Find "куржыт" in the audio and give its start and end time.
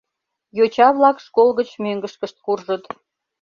2.45-2.83